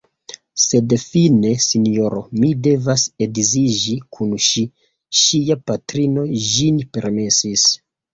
Sed 0.61 0.93
fine, 0.99 1.49
sinjoro, 1.65 2.21
mi 2.43 2.49
devas 2.67 3.03
edziĝi 3.25 3.93
kun 4.17 4.31
ŝi; 4.47 4.63
ŝia 5.19 5.59
patrino 5.69 6.25
ĝin 6.55 6.81
permesis. 6.99 7.67